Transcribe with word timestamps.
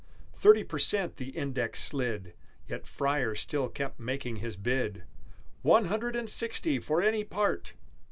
Thirty 0.33 0.63
per 0.63 0.79
cent 0.79 1.17
the 1.17 1.29
index 1.29 1.79
slid, 1.79 2.33
Yet 2.65 2.87
Freyer 2.87 3.35
still 3.35 3.69
kept 3.69 3.99
making 3.99 4.37
his 4.37 4.55
bid, 4.57 5.03
"One 5.61 5.85
Hundred 5.85 6.15
and 6.15 6.27
Sixty 6.27 6.79
for 6.79 7.03
any 7.03 7.23
part!" 7.23 7.75